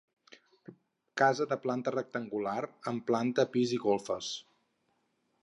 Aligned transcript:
Casa 1.21 1.47
de 1.51 1.57
planta 1.65 1.93
rectangular, 1.97 2.57
amb 2.93 3.05
planta, 3.11 3.47
pis 3.59 3.77
i 3.79 3.81
golfes. 3.87 4.33